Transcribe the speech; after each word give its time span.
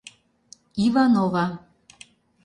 Иванова. 0.85 1.45